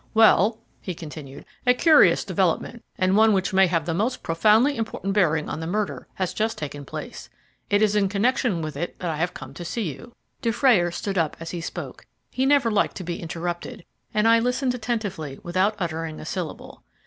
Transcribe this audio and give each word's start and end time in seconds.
"Well," 0.15 0.57
he 0.79 0.95
continued, 0.95 1.45
"a 1.63 1.75
curious 1.75 2.25
development, 2.25 2.83
and 2.97 3.15
one 3.15 3.33
which 3.33 3.53
may 3.53 3.67
have 3.67 3.85
the 3.85 3.93
most 3.93 4.23
profoundly 4.23 4.75
important 4.75 5.13
bearing 5.13 5.47
on 5.47 5.59
the 5.59 5.67
murder, 5.67 6.07
has 6.15 6.33
just 6.33 6.57
taken 6.57 6.85
place 6.85 7.29
it 7.69 7.83
is 7.83 7.95
in 7.95 8.09
connection 8.09 8.63
with 8.63 8.75
it 8.75 8.97
that 8.97 9.11
I 9.11 9.17
have 9.17 9.35
come 9.35 9.53
to 9.53 9.63
see 9.63 9.83
you." 9.93 10.15
Dufrayer 10.41 10.89
stood 10.89 11.19
up 11.19 11.37
as 11.39 11.51
he 11.51 11.61
spoke. 11.61 12.07
He 12.31 12.47
never 12.47 12.71
liked 12.71 12.95
to 12.97 13.03
be 13.03 13.21
interrupted, 13.21 13.85
and 14.11 14.27
I 14.27 14.39
listened 14.39 14.73
attentively 14.73 15.37
without 15.43 15.75
uttering 15.77 16.19
a 16.19 16.25
syllable. 16.25 16.81